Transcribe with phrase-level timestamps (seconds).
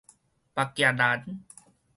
[0.55, 1.23] 木屐蘭